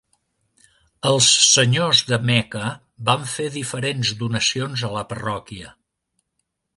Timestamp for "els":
1.09-1.27